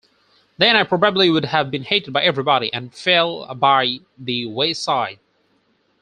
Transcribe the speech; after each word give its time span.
Then 0.57 0.75
I 0.75 0.81
probably 0.83 1.29
would 1.29 1.45
have 1.45 1.69
been 1.69 1.83
hated 1.83 2.11
by 2.11 2.23
everybody 2.23 2.73
and 2.73 2.91
fell 2.91 3.45
by 3.53 3.99
the 4.17 4.47
wayside. 4.47 5.19